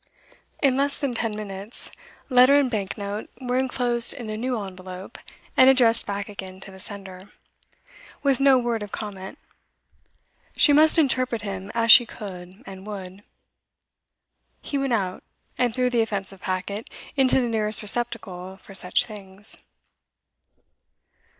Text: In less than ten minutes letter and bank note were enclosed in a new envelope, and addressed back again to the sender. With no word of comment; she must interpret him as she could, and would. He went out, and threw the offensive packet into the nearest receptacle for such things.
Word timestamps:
In 0.63 0.77
less 0.77 0.97
than 0.97 1.13
ten 1.13 1.35
minutes 1.35 1.91
letter 2.27 2.55
and 2.59 2.71
bank 2.71 2.97
note 2.97 3.29
were 3.39 3.59
enclosed 3.59 4.15
in 4.15 4.31
a 4.31 4.35
new 4.35 4.59
envelope, 4.59 5.19
and 5.55 5.69
addressed 5.69 6.07
back 6.07 6.27
again 6.27 6.59
to 6.61 6.71
the 6.71 6.79
sender. 6.79 7.29
With 8.23 8.39
no 8.39 8.57
word 8.57 8.81
of 8.81 8.91
comment; 8.91 9.37
she 10.55 10.73
must 10.73 10.97
interpret 10.97 11.43
him 11.43 11.71
as 11.75 11.91
she 11.91 12.07
could, 12.07 12.63
and 12.65 12.87
would. 12.87 13.21
He 14.63 14.75
went 14.75 14.93
out, 14.93 15.21
and 15.55 15.71
threw 15.71 15.91
the 15.91 16.01
offensive 16.01 16.41
packet 16.41 16.89
into 17.15 17.39
the 17.39 17.47
nearest 17.47 17.83
receptacle 17.83 18.57
for 18.57 18.73
such 18.73 19.05
things. 19.05 19.61